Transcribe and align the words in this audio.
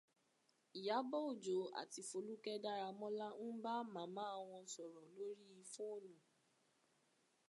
Ìyábọ̀ 0.79 1.19
Òjó 1.29 1.57
àti 1.81 2.01
Folúkẹ́ 2.09 2.61
Dáramọ́lá 2.63 3.27
ń 3.49 3.53
bá 3.63 3.73
màmá 3.93 4.25
wọn 4.47 4.63
sọ̀rọ̀ 4.73 5.03
lórí 5.15 5.45
fóònù 5.71 6.13